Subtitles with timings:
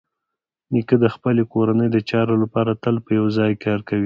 [0.73, 3.99] نیکه د خپلې کورنۍ د چارو لپاره تل په یوه ځای کار کوي.